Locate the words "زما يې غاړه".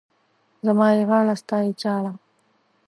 0.65-1.35